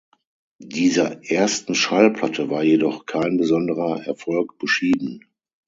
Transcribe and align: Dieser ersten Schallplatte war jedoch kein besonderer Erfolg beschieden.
Dieser 0.63 1.23
ersten 1.25 1.75
Schallplatte 1.75 2.49
war 2.49 2.63
jedoch 2.63 3.05
kein 3.05 3.37
besonderer 3.37 4.01
Erfolg 4.07 4.57
beschieden. 4.57 5.23